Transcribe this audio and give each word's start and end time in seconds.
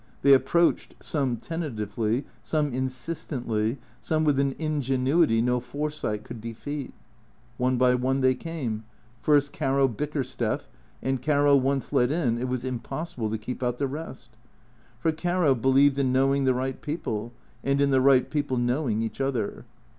They 0.23 0.33
approached, 0.33 0.95
some 0.99 1.37
tentatively, 1.37 2.25
some 2.41 2.73
insistently, 2.73 3.77
some 3.99 4.23
with 4.23 4.39
an 4.39 4.55
ingenuity 4.57 5.43
no 5.43 5.59
foresight 5.59 6.23
could 6.23 6.41
defeat. 6.41 6.95
One 7.57 7.77
by 7.77 7.93
one 7.93 8.21
they 8.21 8.33
came. 8.33 8.83
First 9.21 9.53
Caro 9.53 9.87
Bickersteth, 9.87 10.67
and 11.03 11.21
Caro 11.21 11.55
once 11.55 11.93
let 11.93 12.09
in, 12.09 12.39
it 12.39 12.47
was 12.47 12.65
impossible 12.65 13.29
to 13.29 13.37
keep 13.37 13.61
out 13.61 13.77
the 13.77 13.85
rest. 13.85 14.31
For 14.97 15.11
Caro 15.11 15.53
believed 15.53 15.99
in 15.99 16.11
knowing 16.11 16.45
the 16.45 16.55
right 16.55 16.81
people, 16.81 17.31
and 17.63 17.79
in 17.79 17.91
the 17.91 18.01
right 18.01 18.27
people 18.27 18.57
knowing 18.57 19.03
each 19.03 19.21
other. 19.21 19.65